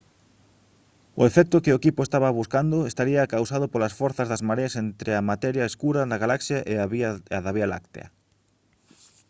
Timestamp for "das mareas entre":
4.31-5.11